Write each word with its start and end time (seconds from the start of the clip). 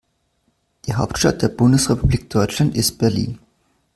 Die 0.87 0.95
Hauptstadt 0.95 1.43
der 1.43 1.49
Bundesrepublik 1.49 2.27
Deutschland 2.31 2.75
ist 2.75 2.97
Berlin 2.97 3.37